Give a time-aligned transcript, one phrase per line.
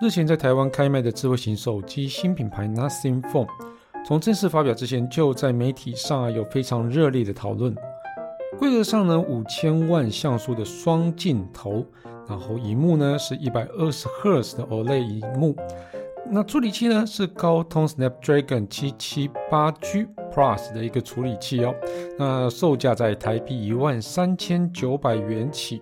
[0.00, 3.46] 日前在台湾开卖的智慧型手机新品牌 Nothing Phone，
[4.04, 7.72] 从正式发表之前就在媒体上啊有非常热烈的讨论。
[8.58, 11.86] 规格上呢，五千万像素的双镜头，
[12.28, 15.54] 然后荧幕呢是一百二十赫兹的 OLED 荧幕。
[16.28, 21.72] 那处理器呢是高通 Snapdragon 七七八 G Plus 的一个处理器哦。
[22.18, 25.80] 那售价在台币一万三千九百元起，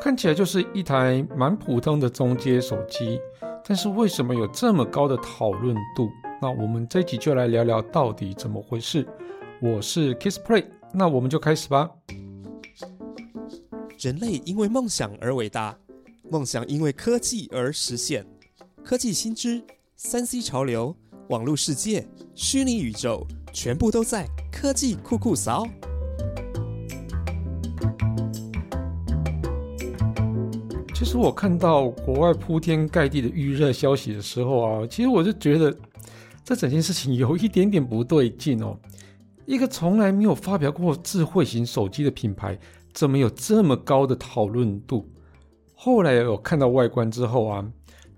[0.00, 3.20] 看起来就是一台蛮普通的中阶手机。
[3.62, 6.10] 但是为什么有这么高的讨论度？
[6.40, 9.06] 那我们这集就来聊聊到底怎么回事。
[9.60, 11.90] 我是 Kissplay，那我们就开始吧。
[13.98, 15.76] 人类因为梦想而伟大，
[16.30, 18.24] 梦想因为科技而实现。
[18.82, 19.62] 科技新知、
[19.94, 20.96] 三 C 潮流、
[21.28, 25.66] 网络世界、虚拟宇宙，全部都在科技酷酷扫。
[31.00, 35.74] 其实我看到国外铺天盖地的预热消息的时候啊，其实我就觉得
[36.44, 38.78] 这整件事情有一点点不对劲哦。
[39.46, 42.58] 一个从来没有发表过智慧型手机的品牌，
[42.92, 45.08] 怎么有这么高的讨论度？
[45.74, 47.66] 后来我看到外观之后啊。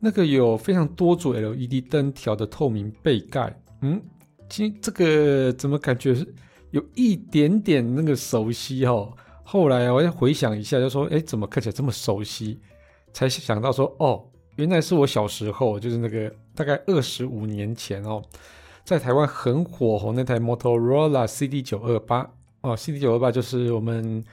[0.01, 4.03] 那个有非常多组 LED 灯条的透明背盖，嗯，
[4.49, 6.27] 其实这个怎么感觉是
[6.73, 9.13] 有一点点那个熟悉哦？
[9.45, 12.59] 后来我要回想一下，就说，哎，怎么看起来这么熟悉？
[13.13, 14.25] 才想到说，哦，
[14.57, 18.23] 原来是我小时候，就是那个大概二十五年前哦，
[18.85, 22.29] 在台湾很火红那台 moto ra CD 九二八
[22.63, 24.25] 哦，CD 九二八就是我们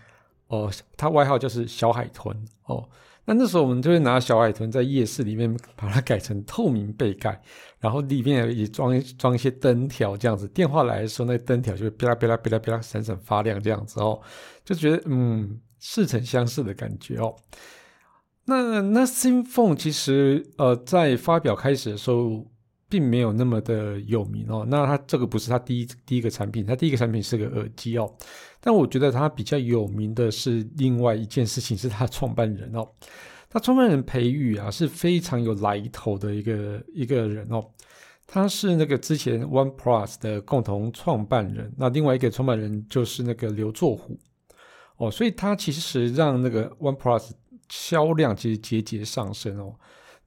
[0.47, 2.35] 哦，它外号就是小海豚
[2.65, 2.87] 哦。
[3.25, 7.39] 那那时候我们就会拿小海豚在夜市里面把它改成透明背盖，
[7.79, 14.19] 然后里面也装装一些灯条，这样子电话来的时候，那灯条就会哔啦哔啦哔啦哔啦闪闪发亮，这样子哦，
[14.65, 17.35] 就觉得嗯似曾相识的感觉哦。
[18.49, 22.45] 那那 SIM phone 其实呃在发表开始的时候
[22.89, 24.65] 并没有那么的有名哦。
[24.67, 28.11] 那它这个不是它第一第一个产品，它第一个产品是个耳机哦。
[28.59, 32.85] 但我觉得他比较有名的是另外一件事情，是他创办人哦。
[33.49, 37.63] 他创办人裴宇啊，是非常有来头的一个一个人哦。
[38.27, 44.19] 他是那个之前 OnePlus 的共同创办人，那另外一个创办人就是那个刘作虎
[44.97, 45.09] 哦。
[45.09, 47.31] 所以他其实让那个 OnePlus
[47.69, 49.73] 销量其实节节上升哦。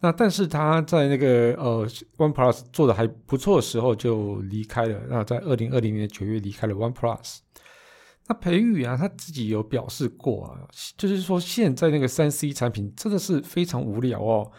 [0.01, 1.87] 那但是他在那个呃
[2.17, 5.01] OnePlus 做的还不错的时候就离开了。
[5.09, 7.39] 那在二零二零年九月离开了 OnePlus。
[8.29, 10.59] 那裴宇啊，他自己有表示过啊，
[10.97, 14.51] 就是说现在那个三 C 产品真的是非常无聊哦。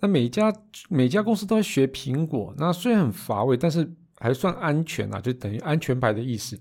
[0.00, 0.50] 那每家
[0.88, 6.58] 每家公司都在学苹果，那虽然很乏味，但是还算安全啊，就等于安全牌的意思。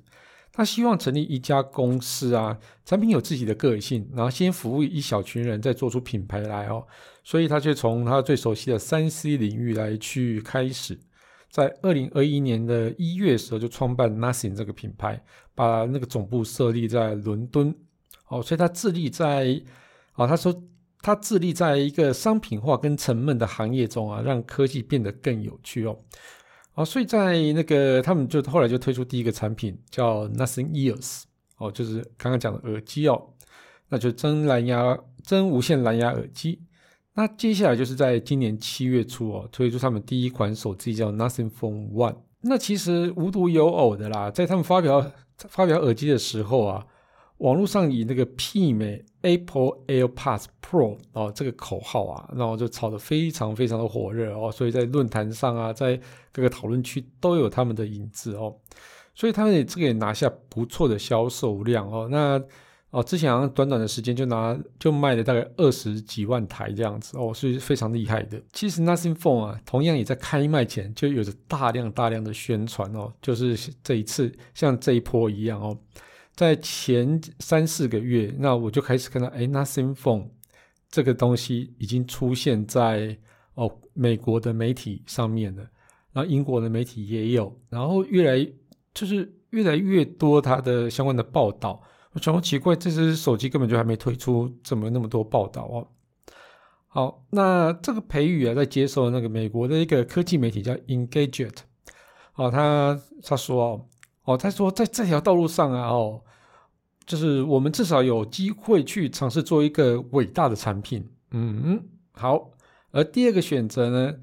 [0.59, 6.86] 他希望成立一家公司啊，产品有自己的个性，然后先服务一小群人，再做出品牌来哦。
[7.24, 11.00] 所以他就从他最熟悉的三 C 领域来去开始。
[11.50, 15.24] 在二零二一年的一月的时候，就创办 Nothing 这个品牌，
[15.56, 17.74] 把那个总部设立在伦敦。
[18.28, 19.62] 哦，所以他致力在，
[20.12, 20.53] 啊，他说
[21.02, 25.97] 他致力在一个商品化跟沉闷的行业中啊，让科技变得更有趣哦。
[26.79, 31.23] 啊，所以在那个他们就后来就推出第一个产品叫 Nothing Ears，
[31.57, 33.22] 哦，就是刚刚讲的耳机哦，
[33.90, 36.62] 那就真蓝牙、真无线蓝牙耳机。
[37.16, 42.16] 那接下来就是在今年七月初哦，推出他们第一款手机叫 Nothing Phone One。
[42.40, 46.88] 那其实无独有偶的啦，在他们发表发表耳机的时候啊，
[47.39, 55.99] 网络上以那个媲美 Apple AirPods Pro 哦这个口号啊，然后就炒得非常非常的火热哦，所以在论坛上啊，在
[56.31, 58.55] 各个讨论区都有他们的影子哦，
[59.16, 62.07] 所以他们也这个也拿下不错的销售量哦。
[62.11, 62.41] 那
[62.91, 68.41] 哦，之前短短的时间就拿就卖了大概二十几万台这样子哦，是非常厉害的。
[68.51, 75.78] 其实 Nothing Phone 啊，同样也在开卖前就有着大量大量的宣传哦，就是这一次像这一波一样哦，
[76.39, 80.29] 在前三四个月，那我就开始看到，哎，Nothing Phone
[80.89, 83.17] 这个东西已经出现在
[83.55, 85.61] 哦美国的媒体上面了，
[86.14, 88.49] 然后英国的媒体也有，然后越来
[88.93, 91.84] 就是越来越多它的相关的报道。
[92.14, 95.87] 我觉得奇怪，这只手机根本就还没推出，怎么那么多报道哦？
[96.87, 101.58] 好，那这个裴宇啊，在接受那个美国的一个科技媒体叫 Engadget，
[102.35, 103.85] 哦，他他说哦，
[104.23, 106.23] 哦，他说在这条道路上啊，哦，
[107.09, 112.52] 就是我们至少有机会去尝试做一个伟大的产品，嗯，好。
[112.91, 114.14] 而第二个选择呢，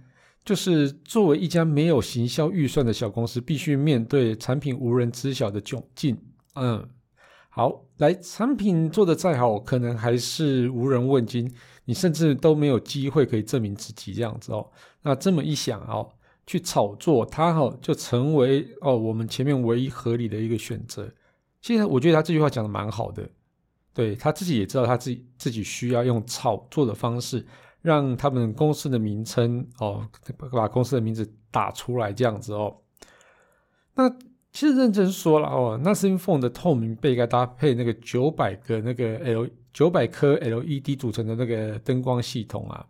[0.45, 6.17] 就是作为一家没有行销预算的小公司，必须面对产品无人知晓的窘境，
[6.55, 6.89] 嗯。
[7.49, 11.53] 好，来产品做的再好，可能还是无人问津，
[11.87, 14.65] 你甚至都没有机会可以证明自己这样子哦。
[15.03, 16.09] 那这么一想哦，
[16.47, 21.13] 去炒作它哈，就成为哦我们前面唯一合理的一个选择。
[21.67, 23.29] 其实我觉得他这句话讲的蛮好的，
[23.93, 27.45] 对他自己也知道他自己自己需要用炒作的方式，
[27.83, 30.09] 让他们公司的名称哦，
[30.53, 32.73] 把公司的名字打出来这样子哦。
[33.97, 34.09] 那
[34.53, 42.87] 其实认真说了哦，那 s i Phone 的透明背盖搭配那个九百个那个 L 九百颗 LED 组成的那个灯光系统啊，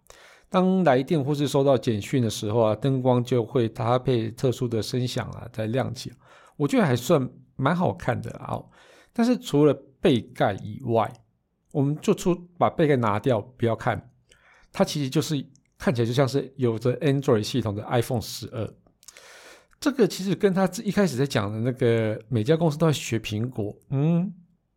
[0.50, 6.12] 当来电或是收到简讯的时候啊，灯光就会搭配特殊的声响啊在亮起，
[6.58, 7.26] 我觉得还算。
[7.56, 8.62] 蛮好看的啊，
[9.12, 11.12] 但是除了背盖以外，
[11.72, 14.10] 我们就出把背盖拿掉，不要看，
[14.72, 15.44] 它其实就是
[15.76, 18.74] 看起来就像是有着 Android 系统的 iPhone 十二。
[19.80, 24.32] 这个其实跟他一开始在讲的那个每家公司都在学苹果，嗯，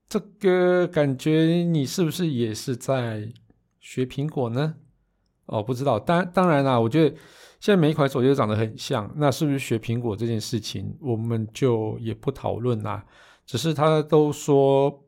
[0.08, 3.32] 这个感觉你是不是也是在
[3.80, 4.76] 学苹果呢？
[5.46, 7.16] 哦，不知道，当当然啦，我觉得。
[7.60, 13.06] 现在每一款手机都长得很像，那是不是学苹果这件事情，我们就也不讨论啦。
[13.46, 15.04] 只是他都说，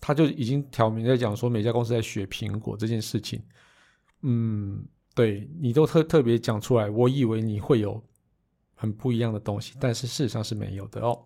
[0.00, 3.42] 他就已经挑明在讲说，每家公司在学苹果这件事情。
[4.22, 8.00] 嗯，对你都特特别讲出来，我以为你会有
[8.74, 11.24] 很不一样的东西，但是事实上是没有的哦。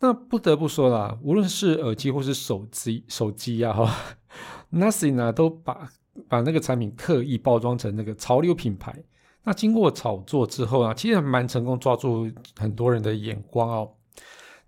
[0.00, 3.94] 那不得不说啦，无论是耳机或是手机，手机啊哈
[4.72, 5.90] ，Nothing 呢都把
[6.28, 9.04] 把那个产品刻意包装成那个潮流品牌。
[9.48, 13.90] 那经过炒作之后啊，其实蛮成功抓住很多人的眼光哦。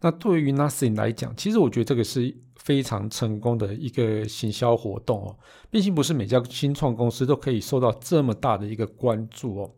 [0.00, 5.36] 那对于 Nothing 来讲，其实我觉得这个是非常成功的一个行销活动哦。
[5.68, 9.70] 毕竟不是每家新创公司都可以受到这么大的一个关注哦。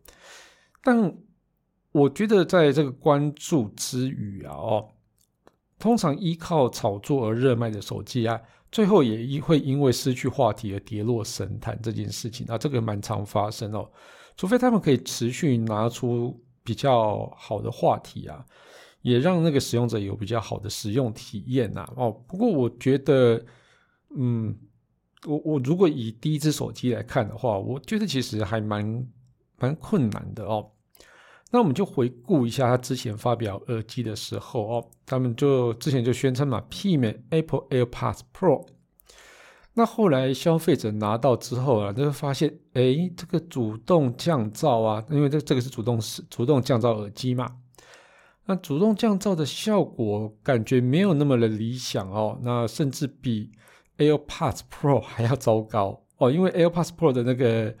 [0.81, 1.13] 但
[1.91, 4.87] 我觉得在这个关注之余啊，哦，
[5.77, 8.39] 通常依靠炒作而热卖的手机啊，
[8.71, 13.85] 最后也会因为失去话题而跌落神坛这件事情啊，这个蛮常发生哦。
[14.35, 18.45] 除非他们可以持续拿出比较好的话题啊，
[19.01, 21.87] 也让那个使用者有比较好的使用体验呐。
[21.95, 23.43] 哦，不过我觉得，
[24.15, 24.55] 嗯，
[25.25, 29.07] 我我如果以第一只手机来看的话，我觉得其实还蛮
[29.57, 30.71] 蛮困难的哦。
[31.51, 38.65] 那我们就回顾一下他之前发表耳机的时候哦，他们就之前就宣称嘛，媲美 Apple AirPods Pro。
[39.75, 47.49] 那后来消费者拿到之后啊，就会发现，哎，这个主动降噪啊，因为这这个是主动是主动降噪耳机嘛，
[48.45, 53.51] 那主动降噪的效果感觉没有那么的理想哦，那甚至比
[53.97, 57.75] AirPods Pro 还要糟糕哦，因为 AirPods Pro 的那个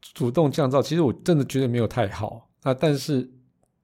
[0.00, 3.30] 主动降噪，其实我真的觉得没有太好，那但是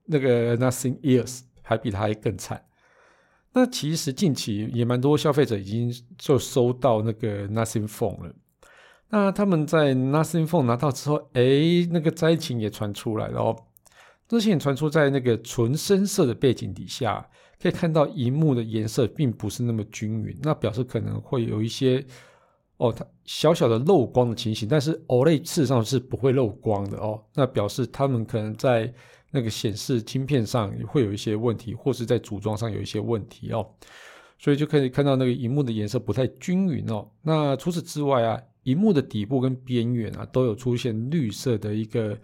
[0.05, 2.63] 那个 Nothing Ears 还比它还更惨。
[3.57, 8.35] 那其实近期也蛮多消费者已经就收到那个 Nothing Phone 了。
[9.07, 13.55] 那他们在 Nothing Phone 拿到之后，哎，那个灾情也传出来了哦。
[14.27, 17.25] 之前传出在那个纯深色的背景底下，
[17.61, 22.05] 可以看到荧幕的颜色并不是那么均匀，那表示可能会有一些
[22.75, 24.67] 哦，它小小的漏光的情形。
[24.67, 28.93] 但是 OLED 事实上是不会漏光的哦，那表示他们可能在。
[29.35, 33.69] 那个显示晶片上会有一些问题，或是在组装上有一些问题哦，
[34.39, 37.05] 所以就可以看到那个荧幕的颜色不太均匀哦。
[37.21, 42.17] 那除此之外啊，荧幕的底部跟边缘啊都有出现绿色的一个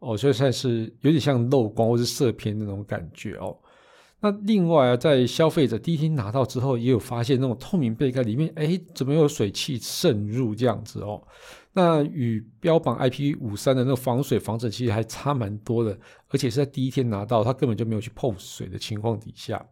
[0.00, 3.56] 哦，所以算是有点像漏光或是色偏那种感觉哦。
[4.20, 11.22] 那另外啊，在消费者第一天拿到之后，也有发现那种透明背盖里面，哎，怎么有水汽渗入这样子哦？
[11.74, 15.96] 那与标榜 IP 五三的那个防水防尘其实还差蛮多的，
[16.30, 19.64] 而且是在第一天拿到，它根本就没有去碰水的情况底下。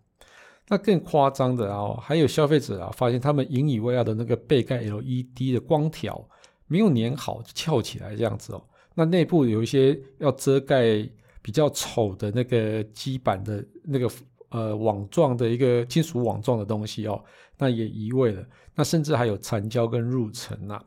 [0.69, 6.29] 那更夸张的哦，还有消费者啊，发现他们引以为傲的那个背盖 LED 的光条
[6.67, 8.63] 没有粘好，翘起来这样子哦。
[8.95, 11.09] 那内部有一些要遮盖
[11.41, 14.11] 比较丑的那个基板的那个
[14.54, 17.20] 呃网状的一个金属网状的东西哦，
[17.58, 18.46] 那也移位了。
[18.76, 20.80] 那甚至还有残胶跟入尘啊。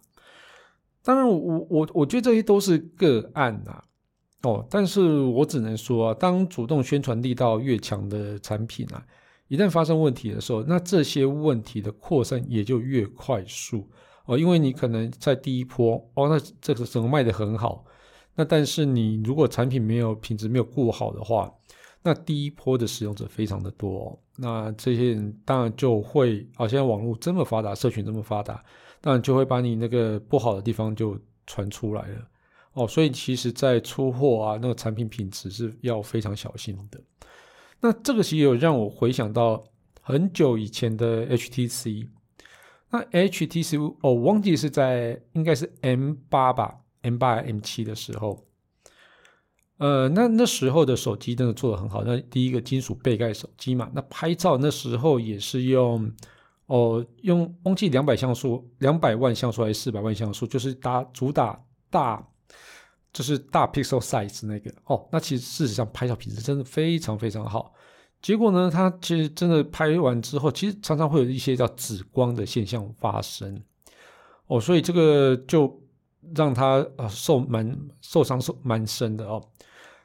[1.04, 3.84] 当然，我我我觉得这些都是个案呐，
[4.44, 9.06] 哦，但是我只能说，当主动宣传力道越强的产品啊，
[9.48, 13.90] 一旦发生问题的时候，那这些问题的扩散也就越快速
[14.26, 17.86] 哦，因为你可能在第一波哦，那这个整个卖的很好，
[18.36, 21.50] 那但是你如果产品没有品质没有顾好的话，
[22.08, 28.64] 那第一波的使用者非常的多，那这些人当然就会啊，现在网络这么发达，社群这么发达。
[29.02, 32.28] 当然就会把你那个不好的地方就传出来了
[32.72, 36.98] 哦，所以其实，在出货啊，那个产品品质是要非常小心的。
[37.82, 39.62] 那这个其实有让我回想到
[40.00, 42.08] 很久以前的 HTC。
[42.90, 48.46] 那 HTC 哦，忘记是在应该是 M 八吧，M 八 M 七的时候。
[49.78, 52.04] 呃，那那时候的手机真的做的很好。
[52.04, 56.12] 那第一个金属背盖手机嘛，那拍照那时候也是用
[56.66, 62.28] 哦，用忘记两百像素、两百万像素还是四百万像素，就是打主打大，
[63.14, 65.08] 就是大 pixel size 那个哦。
[65.12, 67.74] 那其实事实上拍照品质真的非常非常好。
[68.20, 73.62] 结果呢，它其实真的拍完之后，其实常常会有一些叫紫光的现象发生
[74.48, 75.80] 哦，所以这个就
[76.36, 79.44] 让它啊受蛮受伤受蛮深的哦。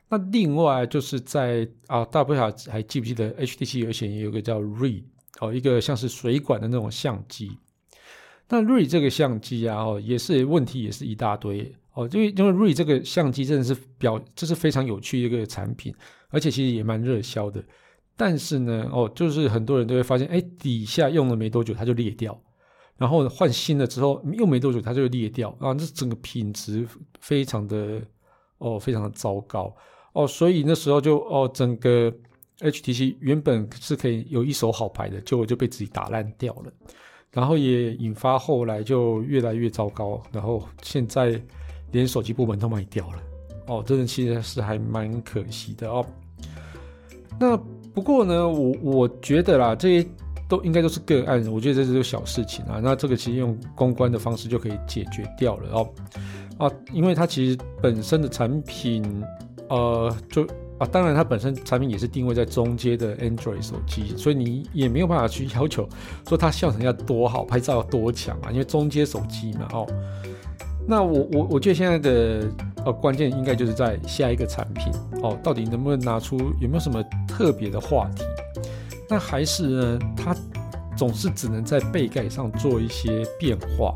[0.08, 5.02] 那另外就是在啊，大不晓还记不记得 HTC 以前也有个叫 Re
[5.40, 7.50] 哦，一个像是水管的那种相机。
[8.48, 15.94] 那 Re 这个相机啊，哦，也是问题也是一大堆哦，因为因为 Re 这个相机真的是表，这是非常有趣一个产品，
[16.28, 17.64] 而且其实也蛮热销的。
[18.14, 22.38] 但是呢，哦，就是很多人都会发现，哎，底下用了没多久它就裂掉，
[23.02, 26.86] 然后换新了之后又没多久它就裂掉啊，这整个品质
[27.18, 28.00] 非常的
[28.58, 29.74] 哦，非常的糟糕。
[30.12, 32.14] 哦，所以那时候就哦，整个
[32.60, 36.72] HTC 原本是可以有一手好牌的，结果就被自己打烂掉了，
[37.32, 41.42] 然后也引发后来就越来越糟糕，然后现在
[41.90, 43.18] 连手机部门都卖掉了。
[43.66, 46.06] 哦，真的其实是还蛮可惜的哦。
[47.40, 47.56] 那
[47.92, 50.08] 不过呢，我我觉得啦，这些
[50.52, 52.80] 都应该都是个案，我觉得这是个小事情啊。
[52.82, 55.88] 那这个其实用公关的方式就可以解决掉了哦。
[56.58, 59.02] 啊，因为它其实本身的产品。
[59.68, 65.88] 呃，就啊，当然它本身产品也是定位在中阶的 Android 手机，所以你也没有办法去 要求
[66.28, 69.86] 说它效能要多好，拍照要多强啊，因为中阶手机嘛，哦，
[70.86, 72.46] 那我我我觉得现在的
[72.84, 74.92] 呃关键应该就是在下一个产品
[75.22, 78.24] 哦，到底能不能拿出有没有什么特别的话题？
[79.12, 80.34] 但还是呢，它
[80.96, 83.94] 总是只能在背盖上做一些变化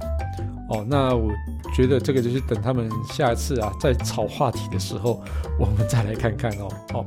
[0.68, 1.32] 哦，那我。
[1.75, 5.23] 觉得这个就是等他们下一次啊，在炒话题的时候，
[5.58, 6.68] 我们再来看看哦。
[6.90, 7.04] 好，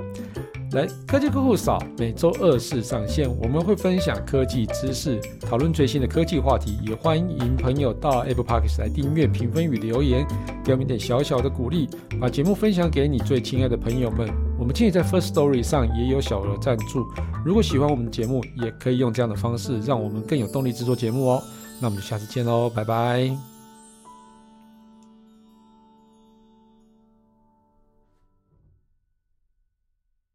[0.73, 10.27] 来科技酷酷扫每周二四上线，我们会分享科技知识，讨论最新的科技话题，也欢迎朋友到 Apple Park 来订阅、评分与留言，
[10.63, 11.89] 给我们点小小的鼓励，
[12.21, 14.29] 把节目分享给你最亲爱的朋友们。
[14.59, 17.03] 我们建议在 First Story 上也有小额赞助，
[17.43, 21.43] 如果喜欢我们的节目，也可以用这样的方式，让我们更有动力制作节目哦。
[21.81, 23.48] 那我们就下次见喽，拜拜。